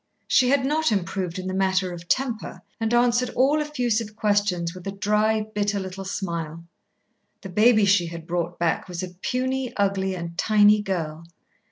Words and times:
She 0.27 0.49
had 0.49 0.65
not 0.65 0.91
improved 0.91 1.37
in 1.37 1.45
the 1.45 1.53
matter 1.53 1.93
of 1.93 2.07
temper, 2.07 2.63
and 2.79 2.91
answered 2.91 3.29
all 3.35 3.61
effusive 3.61 4.15
questions 4.15 4.73
with 4.73 4.87
a 4.87 4.91
dry, 4.91 5.45
bitter 5.53 5.79
little 5.79 6.05
smile. 6.05 6.65
The 7.41 7.49
baby 7.49 7.85
she 7.85 8.07
had 8.07 8.25
brought 8.25 8.57
back 8.57 8.87
was 8.89 9.03
a 9.03 9.09
puny, 9.21 9.71
ugly, 9.77 10.15
and 10.15 10.35
tiny 10.39 10.81
girl. 10.81 11.25